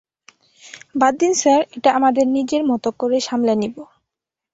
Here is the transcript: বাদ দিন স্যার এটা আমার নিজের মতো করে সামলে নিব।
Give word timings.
বাদ 0.95 1.13
দিন 1.19 1.33
স্যার 1.41 1.61
এটা 1.71 1.89
আমার 1.97 2.13
নিজের 2.35 2.63
মতো 2.71 2.89
করে 2.99 3.17
সামলে 3.27 3.53
নিব। 3.61 3.75